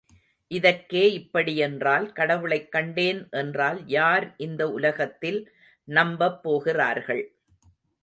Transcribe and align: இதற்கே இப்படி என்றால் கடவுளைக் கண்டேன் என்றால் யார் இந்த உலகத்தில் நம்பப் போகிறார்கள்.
இதற்கே 0.51 1.13
இப்படி 1.13 1.55
என்றால் 1.57 2.11
கடவுளைக் 2.11 2.71
கண்டேன் 2.71 3.27
என்றால் 3.31 3.87
யார் 3.87 4.33
இந்த 4.37 4.71
உலகத்தில் 4.71 5.41
நம்பப் 5.87 6.43
போகிறார்கள். 6.43 7.23